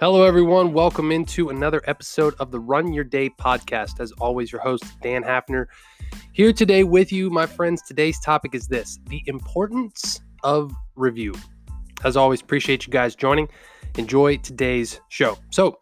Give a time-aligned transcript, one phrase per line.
[0.00, 0.72] Hello, everyone.
[0.72, 3.98] Welcome into another episode of the Run Your Day podcast.
[3.98, 5.66] As always, your host, Dan Hafner,
[6.30, 7.82] here today with you, my friends.
[7.82, 11.34] Today's topic is this the importance of review.
[12.04, 13.48] As always, appreciate you guys joining.
[13.96, 15.36] Enjoy today's show.
[15.50, 15.80] So,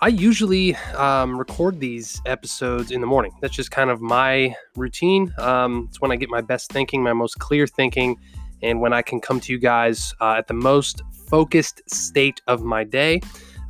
[0.00, 3.32] I usually um, record these episodes in the morning.
[3.42, 5.34] That's just kind of my routine.
[5.36, 8.16] Um, it's when I get my best thinking, my most clear thinking,
[8.62, 12.62] and when I can come to you guys uh, at the most focused state of
[12.62, 13.20] my day.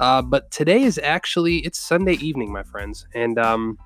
[0.00, 3.78] Uh, but today is actually it's Sunday evening, my friends, and um,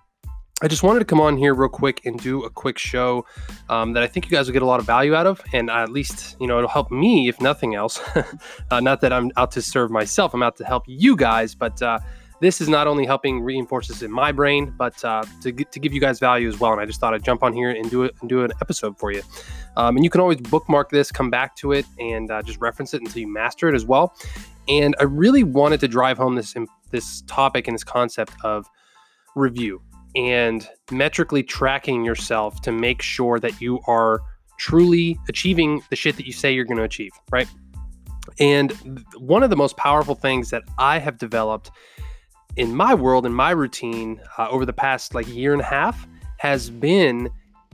[0.63, 3.27] I just wanted to come on here real quick and do a quick show
[3.69, 5.69] um, that I think you guys will get a lot of value out of, and
[5.69, 8.01] at least you know it'll help me if nothing else.
[8.71, 11.57] uh, not that I'm out to serve myself; I'm out to help you guys.
[11.57, 11.99] But uh,
[12.45, 15.95] this is not only helping reinforce this in my brain, but uh, to to give
[15.95, 16.73] you guys value as well.
[16.73, 18.98] And I just thought I'd jump on here and do it and do an episode
[18.98, 19.23] for you.
[19.77, 22.92] Um, and you can always bookmark this, come back to it, and uh, just reference
[22.92, 24.15] it until you master it as well.
[24.69, 26.55] And I really wanted to drive home this
[26.91, 28.67] this topic and this concept of
[29.34, 29.83] review
[30.15, 34.20] and metrically tracking yourself to make sure that you are
[34.59, 37.48] truly achieving the shit that you say you're going to achieve, right?
[38.39, 38.72] And
[39.19, 41.70] one of the most powerful things that I have developed
[42.56, 46.06] in my world, in my routine uh, over the past like year and a half
[46.38, 47.30] has been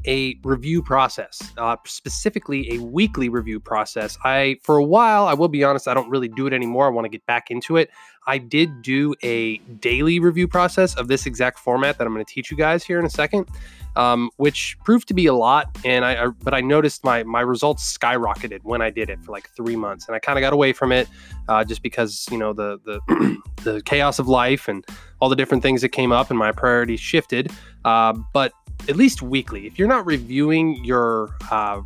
[0.06, 4.16] a review process, uh, specifically a weekly review process.
[4.24, 6.86] I, for a while, I will be honest, I don't really do it anymore.
[6.86, 7.90] I want to get back into it.
[8.26, 12.32] I did do a daily review process of this exact format that I'm going to
[12.32, 13.48] teach you guys here in a second,
[13.96, 15.66] um, which proved to be a lot.
[15.84, 19.32] And I, I, but I noticed my my results skyrocketed when I did it for
[19.32, 21.08] like three months, and I kind of got away from it
[21.48, 24.84] uh, just because you know the the the chaos of life and
[25.20, 27.50] all the different things that came up, and my priorities shifted.
[27.84, 28.52] Uh, but
[28.88, 29.66] at least weekly.
[29.66, 31.82] If you're not reviewing your uh,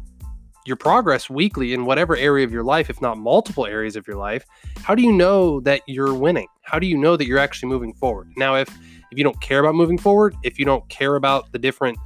[0.67, 4.17] your progress weekly in whatever area of your life, if not multiple areas of your
[4.17, 4.47] life,
[4.79, 6.49] how do you know that you're winning?
[6.63, 8.31] How do you know that you're actually moving forward?
[8.37, 8.69] Now, if
[9.15, 11.97] if you don't care about moving forward, if you don't care about the different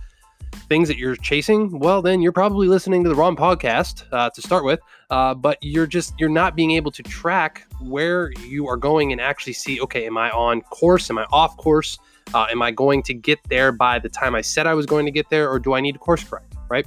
[0.68, 4.42] things that you're chasing, well, then you're probably listening to the wrong podcast uh, to
[4.42, 4.78] start with.
[5.08, 9.22] Uh, but you're just you're not being able to track where you are going and
[9.22, 11.08] actually see, okay, am I on course?
[11.08, 11.98] Am I off course?
[12.34, 15.06] Uh, am I going to get there by the time I said I was going
[15.06, 16.54] to get there, or do I need to course correct?
[16.68, 16.86] Right.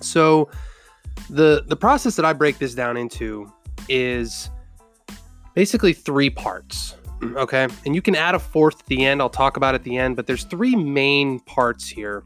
[0.00, 0.50] So
[1.30, 3.52] the the process that I break this down into
[3.88, 4.50] is
[5.54, 6.96] basically three parts.
[7.36, 9.20] Okay, and you can add a fourth at the end.
[9.20, 12.24] I'll talk about at the end, but there's three main parts here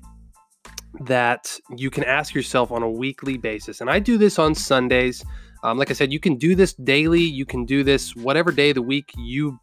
[1.01, 3.81] that you can ask yourself on a weekly basis.
[3.81, 5.25] And I do this on Sundays.
[5.63, 7.21] Um, like I said, you can do this daily.
[7.21, 9.59] You can do this whatever day of the week you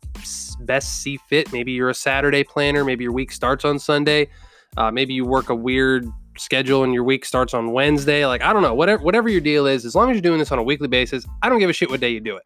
[0.61, 1.51] best see fit.
[1.51, 2.85] Maybe you're a Saturday planner.
[2.85, 4.29] Maybe your week starts on Sunday.
[4.77, 8.25] Uh, maybe you work a weird schedule and your week starts on Wednesday.
[8.25, 9.85] Like I don't know, whatever whatever your deal is.
[9.85, 11.89] As long as you're doing this on a weekly basis, I don't give a shit
[11.89, 12.43] what day you do it.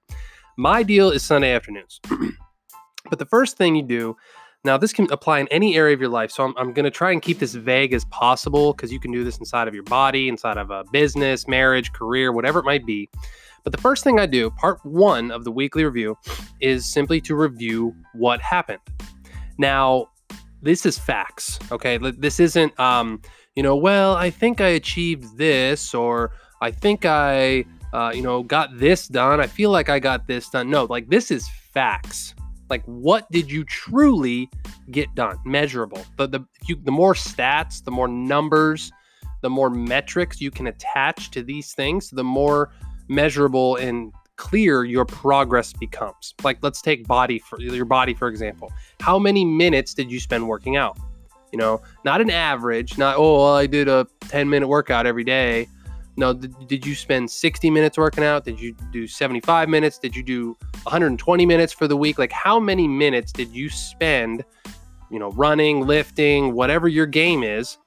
[0.58, 2.00] My deal is Sunday afternoons.
[3.10, 4.16] but the first thing you do
[4.64, 6.30] now, this can apply in any area of your life.
[6.30, 9.12] So I'm, I'm going to try and keep this vague as possible because you can
[9.12, 12.86] do this inside of your body, inside of a business, marriage, career, whatever it might
[12.86, 13.10] be.
[13.64, 16.16] But the first thing I do, part one of the weekly review,
[16.60, 18.82] is simply to review what happened.
[19.58, 20.08] Now,
[20.62, 21.98] this is facts, okay?
[21.98, 23.22] This isn't, um,
[23.56, 28.44] you know, well, I think I achieved this, or I think I, uh, you know,
[28.44, 29.40] got this done.
[29.40, 30.70] I feel like I got this done.
[30.70, 32.36] No, like this is facts.
[32.72, 34.50] Like, what did you truly
[34.92, 35.38] get done?
[35.44, 36.06] Measurable.
[36.16, 38.94] The the you, the more stats, the more numbers,
[39.42, 42.72] the more metrics you can attach to these things, the more
[43.10, 46.34] measurable and clear your progress becomes.
[46.46, 48.72] Like let's take body for your body for example.
[49.02, 50.98] How many minutes did you spend working out?
[51.52, 55.26] You know, not an average, not oh well, I did a 10 minute workout every
[55.26, 55.68] day.
[56.16, 58.46] No, did, did you spend 60 minutes working out?
[58.46, 59.98] Did you do 75 minutes?
[59.98, 62.18] Did you do 120 minutes for the week?
[62.20, 64.44] Like how many minutes did you spend,
[65.10, 67.78] you know, running, lifting, whatever your game is?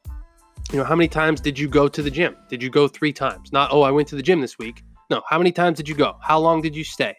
[0.73, 2.37] You know, how many times did you go to the gym?
[2.49, 3.53] Did you go 3 times?
[3.53, 5.95] Not oh, I went to the gym this week no, how many times did you
[5.95, 6.17] go?
[6.21, 7.17] How long did you stay?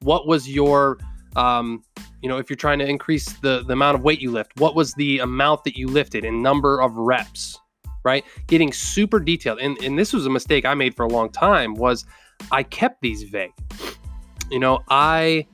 [0.00, 0.98] What was your
[1.36, 1.84] um,
[2.22, 4.74] you know, if you're trying to increase the the amount of weight you lift, what
[4.74, 7.58] was the amount that you lifted in number of reps?
[8.04, 8.24] Right?
[8.46, 9.58] Getting super detailed.
[9.58, 12.06] And and this was a mistake I made for a long time was
[12.52, 13.52] I kept these vague.
[14.50, 15.46] You know, I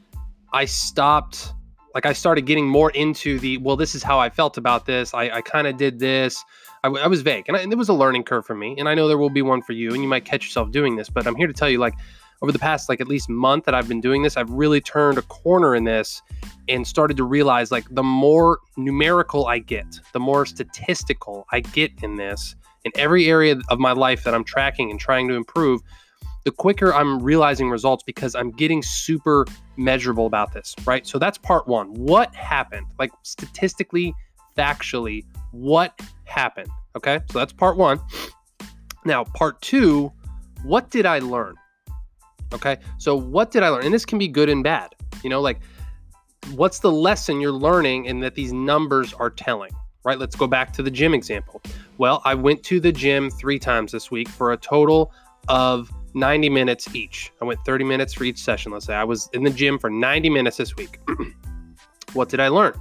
[0.52, 1.52] I stopped
[1.94, 5.14] like I started getting more into the well, this is how I felt about this.
[5.14, 6.44] I, I kind of did this.
[6.82, 8.74] I, I was vague, and, I, and it was a learning curve for me.
[8.78, 10.96] And I know there will be one for you, and you might catch yourself doing
[10.96, 11.08] this.
[11.08, 11.94] But I'm here to tell you, like
[12.42, 15.18] over the past like at least month that I've been doing this, I've really turned
[15.18, 16.22] a corner in this
[16.68, 21.92] and started to realize like the more numerical I get, the more statistical I get
[22.02, 22.54] in this
[22.84, 25.80] in every area of my life that I'm tracking and trying to improve,
[26.44, 29.46] the quicker I'm realizing results because I'm getting super
[29.76, 31.06] measurable about this, right?
[31.06, 31.92] So that's part one.
[31.94, 32.86] What happened?
[32.98, 34.14] Like statistically,
[34.56, 36.68] factually, what happened?
[36.96, 37.98] Okay, so that's part one.
[39.04, 40.12] Now, part two,
[40.62, 41.54] what did I learn?
[42.52, 43.84] Okay, so what did I learn?
[43.84, 44.94] And this can be good and bad.
[45.22, 45.60] You know, like
[46.52, 49.70] what's the lesson you're learning and that these numbers are telling?
[50.04, 51.62] Right, let's go back to the gym example.
[51.96, 55.10] Well, I went to the gym three times this week for a total
[55.48, 57.32] of 90 minutes each.
[57.42, 58.72] I went 30 minutes for each session.
[58.72, 61.00] Let's say I was in the gym for 90 minutes this week.
[62.12, 62.74] what did I learn?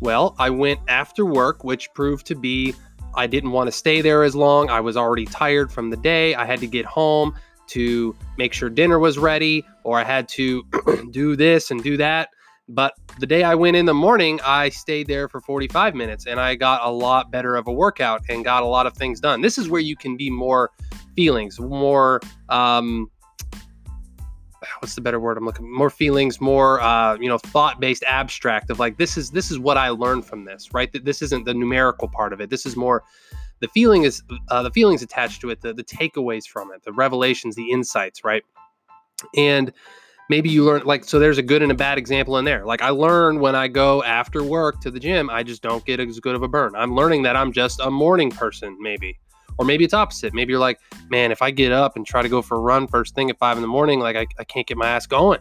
[0.00, 2.74] Well, I went after work, which proved to be
[3.14, 4.70] I didn't want to stay there as long.
[4.70, 6.34] I was already tired from the day.
[6.34, 7.34] I had to get home
[7.68, 10.64] to make sure dinner was ready, or I had to
[11.10, 12.30] do this and do that.
[12.68, 16.38] But the day I went in the morning, I stayed there for 45 minutes and
[16.38, 19.40] I got a lot better of a workout and got a lot of things done.
[19.40, 20.70] This is where you can be more
[21.20, 22.18] feelings, more
[22.48, 23.10] um,
[24.78, 28.78] what's the better word I'm looking more feelings, more uh, you know, thought-based abstract of
[28.78, 30.90] like this is this is what I learned from this, right?
[30.92, 32.48] That this isn't the numerical part of it.
[32.48, 33.04] This is more
[33.60, 36.92] the feeling is uh, the feelings attached to it, the the takeaways from it, the
[36.92, 38.42] revelations, the insights, right?
[39.36, 39.74] And
[40.30, 42.80] maybe you learn like so there's a good and a bad example in there like
[42.82, 46.20] i learn when i go after work to the gym i just don't get as
[46.20, 49.18] good of a burn i'm learning that i'm just a morning person maybe
[49.58, 50.34] or maybe it's opposite.
[50.34, 50.80] Maybe you're like
[51.10, 53.38] man if i get up and try to go for a run first thing at
[53.38, 55.40] five in the morning like i, I can't get my ass going.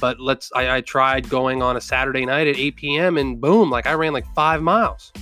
[0.00, 3.70] But let's I, I tried going on a saturday night at 8 p.m and boom
[3.70, 5.12] like i ran like five miles.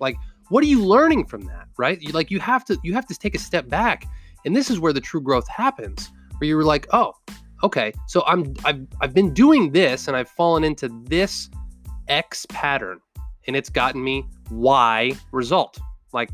[0.00, 0.16] Like
[0.48, 2.00] what are you learning from that right?
[2.00, 4.06] You, like you have to you have to take a step back.
[4.44, 7.14] And this is where the true growth happens where you're like oh
[7.62, 11.50] okay, so I'm I've I've been doing this and I've fallen into this
[12.08, 13.00] X pattern
[13.46, 15.78] and it's gotten me Y result.
[16.12, 16.30] Like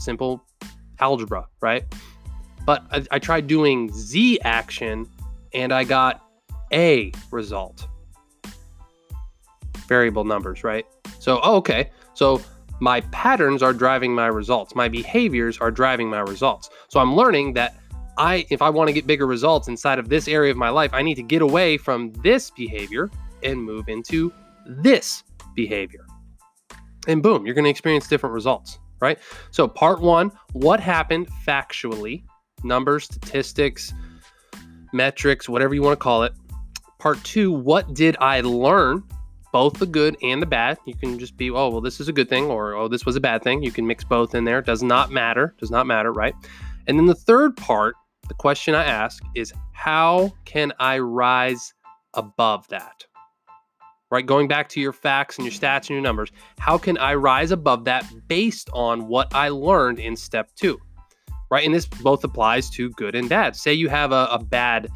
[0.00, 0.42] simple
[0.98, 1.84] algebra, right?
[2.64, 5.06] But I, I tried doing Z action
[5.52, 6.24] and I got
[6.72, 7.86] A result.
[9.88, 10.86] Variable numbers, right?
[11.18, 11.90] So, oh, okay.
[12.14, 12.40] So
[12.80, 14.74] my patterns are driving my results.
[14.74, 16.70] My behaviors are driving my results.
[16.88, 17.76] So I'm learning that
[18.18, 20.92] I if I want to get bigger results inside of this area of my life,
[20.92, 23.10] I need to get away from this behavior
[23.42, 24.32] and move into
[24.66, 25.24] this
[25.54, 26.06] behavior.
[27.06, 29.18] And boom, you're going to experience different results, right?
[29.50, 32.24] So, part 1, what happened factually,
[32.62, 33.92] numbers, statistics,
[34.92, 36.32] metrics, whatever you want to call it.
[36.98, 39.02] Part 2, what did I learn?
[39.52, 40.78] Both the good and the bad.
[40.86, 43.16] You can just be, oh, well, this is a good thing, or oh, this was
[43.16, 43.62] a bad thing.
[43.62, 44.62] You can mix both in there.
[44.62, 45.56] Does not matter.
[45.58, 46.34] Does not matter, right?
[46.86, 47.96] And then the third part
[48.30, 51.74] the question I ask is how can I rise
[52.14, 53.04] above that?
[54.10, 54.26] Right?
[54.26, 57.52] Going back to your facts and your stats and your numbers, how can I rise
[57.52, 60.80] above that based on what I learned in step two?
[61.50, 61.64] Right?
[61.64, 63.54] And this both applies to good and bad.
[63.54, 64.88] Say you have a, a bad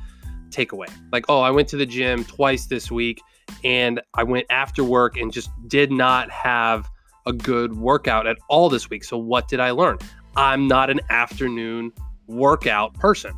[0.50, 3.20] takeaway, like, oh, I went to the gym twice this week
[3.62, 6.88] and I went after work and just did not have
[7.26, 9.04] a good workout at all this week.
[9.04, 9.98] So, what did I learn?
[10.36, 11.92] I'm not an afternoon
[12.26, 13.32] workout person.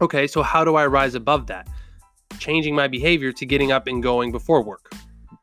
[0.00, 1.68] Okay, so how do I rise above that?
[2.42, 4.92] Changing my behavior to getting up and going before work.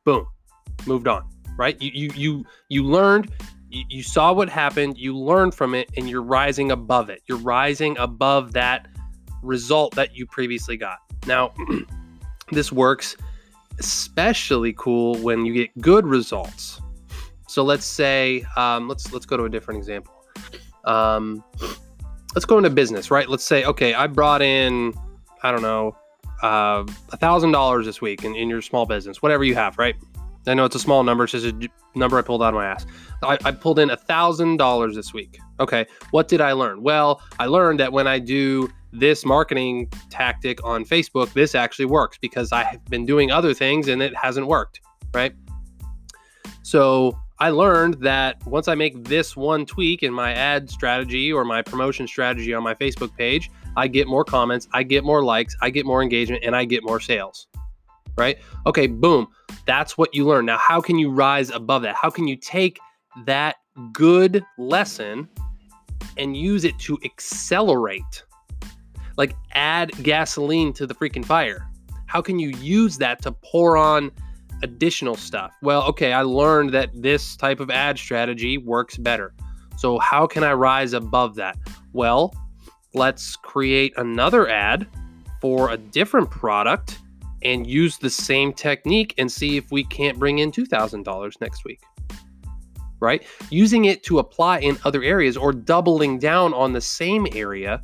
[0.04, 0.28] Boom.
[0.86, 1.24] Moved on.
[1.56, 1.82] Right?
[1.82, 3.32] You you you you learned
[3.70, 7.22] you, you saw what happened, you learned from it and you're rising above it.
[7.26, 8.90] You're rising above that
[9.42, 10.98] result that you previously got.
[11.26, 11.54] Now,
[12.52, 13.16] this works
[13.80, 16.82] especially cool when you get good results.
[17.48, 20.14] So let's say um, let's let's go to a different example.
[20.84, 21.46] Um,
[22.36, 23.30] let's go into business, right?
[23.30, 24.94] Let's say, okay, I brought in,
[25.44, 25.96] I don't know,
[26.42, 29.96] Uh, a thousand dollars this week in, in your small business, whatever you have, right?
[30.48, 32.66] I know it's a small number, it's just a number I pulled out of my
[32.66, 32.86] ass.
[33.22, 35.38] I, I pulled in a thousand dollars this week.
[35.60, 36.82] Okay, what did I learn?
[36.82, 42.18] Well, I learned that when I do this marketing tactic on Facebook, this actually works
[42.18, 44.82] because I have been doing other things and it hasn't worked,
[45.14, 45.34] right?
[46.64, 51.46] So I learned that once I make this one tweak in my ad strategy or
[51.46, 53.50] my promotion strategy on my Facebook page,
[53.80, 56.84] I get more comments, I get more likes, I get more engagement, and I get
[56.84, 57.48] more sales.
[58.18, 58.38] Right?
[58.66, 59.28] Okay, boom.
[59.66, 60.46] That's what you learn.
[60.46, 61.96] Now, how can you rise above that?
[61.96, 62.78] How can you take
[63.26, 63.56] that
[63.94, 65.30] good lesson
[66.18, 68.24] and use it to accelerate?
[69.16, 71.66] Like add gasoline to the freaking fire.
[72.08, 74.12] How can you use that to pour on?
[74.62, 75.54] additional stuff.
[75.62, 79.34] Well, okay, I learned that this type of ad strategy works better.
[79.78, 81.58] So, how can I rise above that?
[81.94, 82.34] Well,
[82.94, 84.88] let's create another ad
[85.42, 87.00] for a different product
[87.44, 91.82] and use the same technique and see if we can't bring in $2,000 next week.
[93.00, 93.24] Right?
[93.50, 97.82] Using it to apply in other areas or doubling down on the same area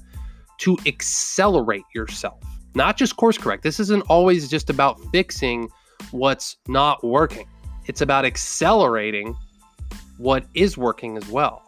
[0.57, 2.41] to accelerate yourself,
[2.75, 3.63] not just course correct.
[3.63, 5.69] This isn't always just about fixing
[6.11, 7.47] what's not working,
[7.85, 9.35] it's about accelerating
[10.17, 11.64] what is working as well.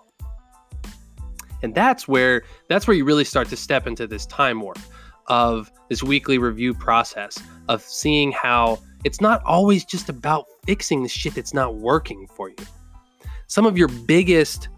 [1.64, 4.80] And that's where that's where you really start to step into this time warp
[5.28, 7.38] of this weekly review process
[7.68, 12.50] of seeing how it's not always just about fixing the shit that's not working for
[12.50, 12.56] you.
[13.48, 14.70] Some of your biggest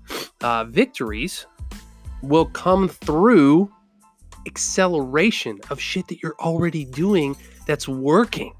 [0.42, 1.46] uh, victories
[2.22, 3.72] will come through
[4.48, 8.54] acceleration of shit that you're already doing that's working.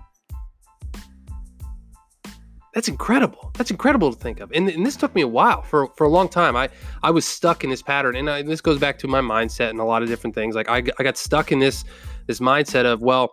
[2.74, 3.52] That's incredible.
[3.56, 4.52] That's incredible to think of.
[4.52, 6.56] And, and, this took me a while for, for a long time.
[6.56, 6.70] I,
[7.02, 8.16] I was stuck in this pattern.
[8.16, 10.56] And, I, this goes back to my mindset and a lot of different things.
[10.56, 11.84] Like I, I got stuck in this,
[12.28, 13.32] this mindset of, well,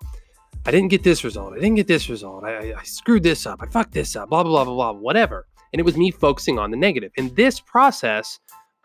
[0.65, 1.53] I didn't get this result.
[1.53, 2.45] I didn't get this result.
[2.45, 3.61] I, I screwed this up.
[3.63, 5.47] I fucked this up, blah, blah, blah, blah, blah, whatever.
[5.73, 7.13] And it was me focusing on the negative.
[7.19, 8.39] And this process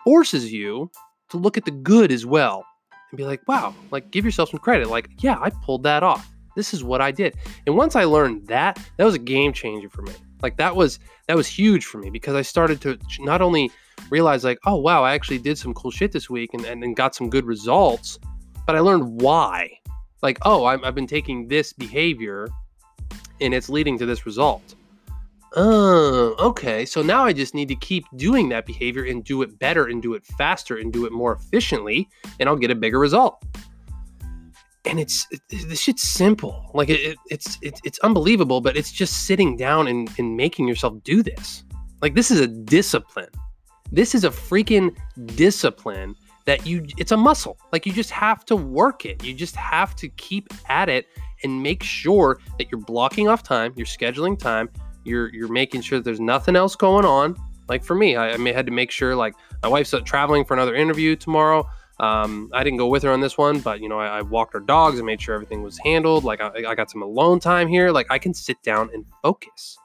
[0.04, 0.92] forces you
[1.30, 2.66] to look at the good as well
[3.10, 4.90] and be like, wow, like give yourself some credit.
[4.90, 6.30] Like, yeah, I pulled that off.
[6.56, 7.36] This is what I did.
[7.66, 10.14] And once I learned that, that was a game changer for me.
[10.42, 13.72] Like that was that was huge for me because I started to not only
[14.10, 16.96] realize like, oh wow, I actually did some cool shit this week and, and, and
[16.96, 18.20] got some good results,
[18.66, 19.70] but I learned why.
[20.22, 22.48] Like, oh, i I've been taking this behavior
[23.40, 24.76] and it's leading to this result.
[25.54, 26.86] Oh, okay.
[26.86, 30.02] So now I just need to keep doing that behavior and do it better and
[30.02, 32.08] do it faster and do it more efficiently,
[32.40, 33.44] and I'll get a bigger result.
[34.86, 36.72] And it's it, this shit's simple.
[36.74, 40.68] Like it, it, it's it, it's unbelievable, but it's just sitting down and, and making
[40.68, 41.64] yourself do this.
[42.02, 43.30] Like this is a discipline.
[43.92, 44.96] This is a freaking
[45.36, 47.58] discipline that you it's a muscle.
[47.72, 49.24] Like you just have to work it.
[49.24, 51.08] You just have to keep at it
[51.44, 54.70] and make sure that you're blocking off time, you're scheduling time,
[55.04, 57.36] you're you're making sure there's nothing else going on.
[57.70, 59.34] Like for me, I, I had to make sure like
[59.64, 61.68] my wife's traveling for another interview tomorrow.
[62.02, 64.54] Um, I didn't go with her on this one, but you know, I, I walked
[64.54, 66.24] her dogs and made sure everything was handled.
[66.24, 67.92] Like I, I, got some alone time here.
[67.92, 69.78] Like I can sit down and focus.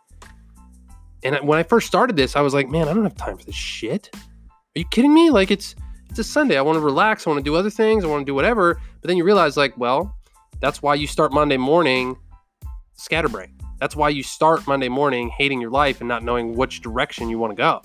[1.23, 3.45] And when I first started this, I was like, man, I don't have time for
[3.45, 4.09] this shit.
[4.15, 5.29] Are you kidding me?
[5.29, 5.77] Like it's
[6.09, 6.57] it's a Sunday.
[6.57, 7.27] I want to relax.
[7.27, 8.03] I want to do other things.
[8.03, 8.81] I want to do whatever.
[9.03, 10.17] But then you realize, like, well,
[10.61, 12.17] that's why you start Monday morning
[12.95, 13.59] scatterbrain.
[13.79, 17.39] That's why you start Monday morning hating your life and not knowing which direction you
[17.39, 17.83] want to go.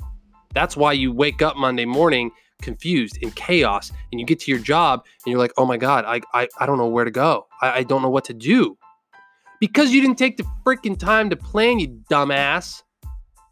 [0.53, 4.59] That's why you wake up Monday morning confused in chaos and you get to your
[4.59, 7.47] job and you're like, oh my God, I, I, I don't know where to go.
[7.61, 8.77] I, I don't know what to do.
[9.59, 12.81] Because you didn't take the freaking time to plan, you dumbass.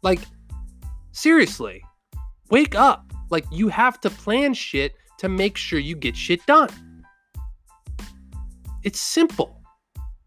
[0.02, 0.20] Like,
[1.12, 1.84] seriously,
[2.50, 3.12] wake up.
[3.30, 6.70] Like, you have to plan shit to make sure you get shit done.
[8.82, 9.60] It's simple.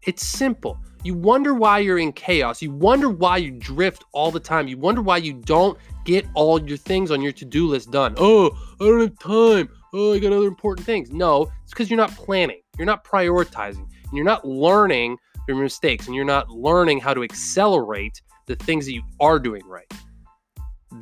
[0.06, 0.78] It's simple.
[1.02, 2.62] You wonder why you're in chaos.
[2.62, 4.68] You wonder why you drift all the time.
[4.68, 8.14] You wonder why you don't get all your things on your to do list done.
[8.18, 9.68] Oh, I don't have time.
[9.92, 11.10] Oh, I got other important things.
[11.10, 12.60] No, it's because you're not planning.
[12.78, 13.86] You're not prioritizing.
[13.86, 16.06] And you're not learning from your mistakes.
[16.06, 19.90] And you're not learning how to accelerate the things that you are doing right.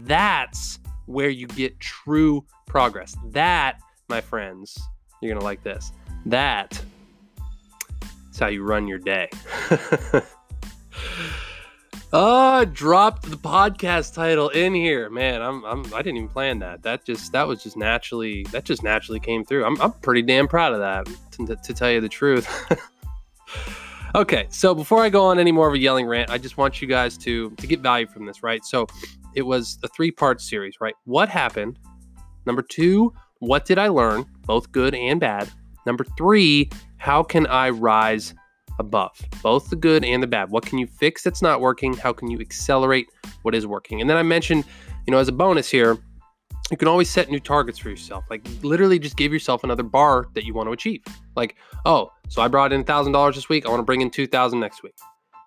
[0.04, 3.16] That's where you get true progress.
[3.30, 4.78] That, my friends,
[5.20, 5.92] you're going to like this.
[6.26, 6.80] That
[8.30, 9.30] is how you run your day.
[12.12, 15.40] oh, dropped the podcast title in here, man.
[15.40, 16.82] I'm, I'm I didn't even plan that.
[16.82, 19.64] That just that was just naturally that just naturally came through.
[19.64, 22.48] I'm, I'm pretty damn proud of that, to, to tell you the truth.
[24.14, 26.82] okay, so before I go on any more of a yelling rant, I just want
[26.82, 28.64] you guys to to get value from this, right?
[28.64, 28.86] So
[29.34, 30.94] it was a three part series, right?
[31.04, 31.78] What happened?
[32.44, 35.50] Number two, what did I learn, both good and bad?
[35.86, 38.34] Number three, how can I rise
[38.78, 40.50] above, both the good and the bad?
[40.50, 41.94] What can you fix that's not working?
[41.94, 43.08] How can you accelerate
[43.42, 44.00] what is working?
[44.00, 44.64] And then I mentioned,
[45.06, 45.98] you know, as a bonus here,
[46.70, 48.24] you can always set new targets for yourself.
[48.30, 51.02] Like literally just give yourself another bar that you want to achieve.
[51.36, 53.66] Like, oh, so I brought in thousand dollars this week.
[53.66, 54.94] I want to bring in two thousand next week.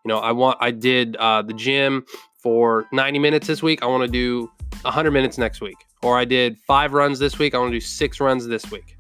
[0.04, 2.06] You know, I want I did uh, the gym
[2.46, 3.82] for 90 minutes this week.
[3.82, 4.52] I want to do
[4.84, 5.78] 100 minutes next week.
[6.04, 7.56] Or I did five runs this week.
[7.56, 8.96] I want to do six runs this week.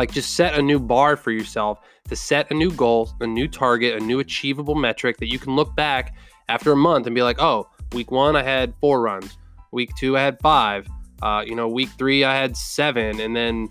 [0.00, 3.46] Like just set a new bar for yourself to set a new goal, a new
[3.46, 6.14] target, a new achievable metric that you can look back
[6.48, 9.36] after a month and be like, oh, week one I had four runs,
[9.72, 10.88] week two I had five,
[11.20, 13.68] uh, you know, week three I had seven, and then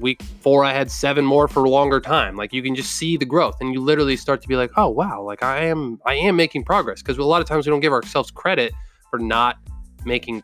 [0.00, 2.36] week four I had seven more for a longer time.
[2.36, 4.88] Like you can just see the growth, and you literally start to be like, oh
[4.88, 7.02] wow, like I am I am making progress.
[7.02, 8.72] Because a lot of times we don't give ourselves credit
[9.10, 9.58] for not
[10.06, 10.42] making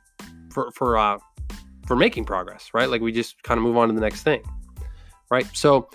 [0.51, 1.17] for for uh
[1.87, 2.91] for making progress, right?
[2.91, 4.43] Like we just kind of move on to the next thing
[5.33, 5.47] right?
[5.55, 5.89] So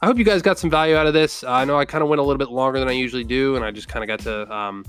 [0.00, 1.44] I hope you guys got some value out of this.
[1.44, 3.54] Uh, I know I kind of went a little bit longer than I usually do,
[3.54, 4.52] and I just kind of got to.
[4.52, 4.84] Um,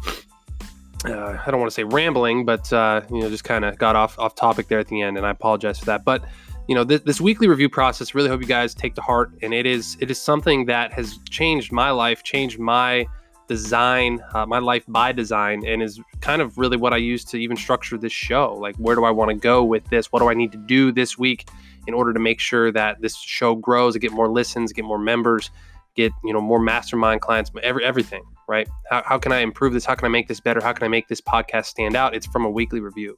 [1.05, 3.95] uh, I don't want to say rambling, but uh, you know, just kind of got
[3.95, 6.05] off off topic there at the end, and I apologize for that.
[6.05, 6.23] But
[6.67, 8.13] you know, this, weekly review process.
[8.13, 11.17] Really hope you guys take to heart, and it is it is something that has
[11.29, 13.05] changed my life, changed my
[13.47, 17.37] design, uh, my life by design, and is kind of really what I use to
[17.37, 18.53] even structure this show.
[18.53, 20.11] Like, where do I want to go with this?
[20.11, 21.49] What do I need to do this week
[21.87, 25.51] in order to make sure that this show grows, get more listens, get more members,
[25.95, 28.23] get you know more mastermind clients, every everything.
[28.47, 28.67] Right?
[28.89, 29.85] How, how can I improve this?
[29.85, 30.59] How can I make this better?
[30.61, 32.15] How can I make this podcast stand out?
[32.15, 33.17] It's from a weekly review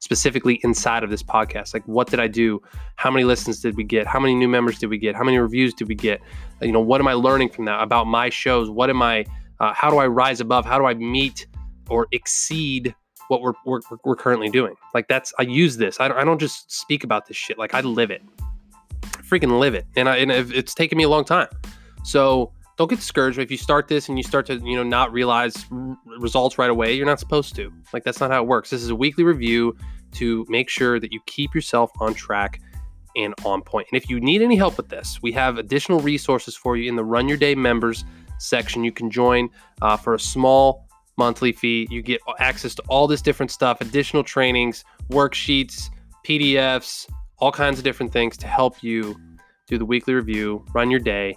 [0.00, 1.72] specifically inside of this podcast.
[1.72, 2.60] Like, what did I do?
[2.96, 4.06] How many listens did we get?
[4.06, 5.16] How many new members did we get?
[5.16, 6.20] How many reviews did we get?
[6.60, 8.68] You know, what am I learning from that about my shows?
[8.68, 9.24] What am I
[9.60, 10.64] uh, how do I rise above?
[10.64, 11.46] How do I meet
[11.88, 12.94] or exceed
[13.28, 14.74] what we're, we're, we're currently doing?
[14.92, 16.00] Like that's I use this.
[16.00, 17.58] I don't, I don't just speak about this shit.
[17.58, 18.22] Like I live it,
[19.02, 21.48] freaking live it, and I and it's taken me a long time.
[22.04, 25.12] So don't get discouraged if you start this and you start to you know not
[25.12, 26.94] realize r- results right away.
[26.94, 27.72] You're not supposed to.
[27.92, 28.70] Like that's not how it works.
[28.70, 29.76] This is a weekly review
[30.12, 32.60] to make sure that you keep yourself on track
[33.16, 33.86] and on point.
[33.92, 36.96] And if you need any help with this, we have additional resources for you in
[36.96, 38.04] the Run Your Day members
[38.38, 38.84] section.
[38.84, 39.48] You can join
[39.82, 40.83] uh, for a small
[41.16, 41.86] monthly fee.
[41.90, 45.90] You get access to all this different stuff, additional trainings, worksheets,
[46.26, 49.16] PDFs, all kinds of different things to help you
[49.66, 51.36] do the weekly review, run your day,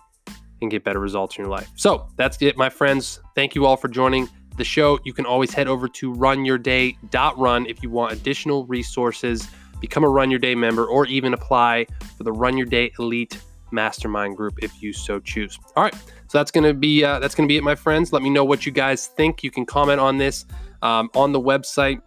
[0.62, 1.70] and get better results in your life.
[1.76, 3.20] So that's it, my friends.
[3.36, 5.00] Thank you all for joining the show.
[5.04, 9.48] You can always head over to runyourday.run if you want additional resources,
[9.80, 11.86] become a Run Your Day member, or even apply
[12.18, 13.40] for the Run Your Day Elite
[13.72, 15.60] Mastermind group if you so choose.
[15.76, 15.96] All right.
[16.28, 18.12] So that's gonna be uh, that's gonna be it, my friends.
[18.12, 19.44] Let me know what you guys think.
[19.44, 20.46] You can comment on this
[20.82, 22.02] um, on the website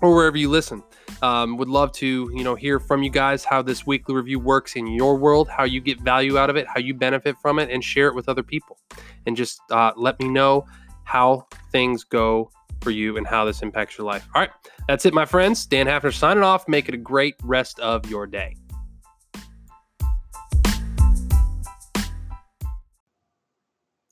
[0.00, 0.82] or wherever you listen.
[1.22, 4.76] Um, would love to you know hear from you guys how this weekly review works
[4.76, 7.70] in your world, how you get value out of it, how you benefit from it,
[7.70, 8.78] and share it with other people.
[9.26, 10.64] And just uh, let me know
[11.04, 12.50] how things go
[12.80, 14.26] for you and how this impacts your life.
[14.34, 14.50] All right,
[14.88, 15.66] that's it, my friends.
[15.66, 16.66] Dan Hafner signing off.
[16.66, 18.56] Make it a great rest of your day.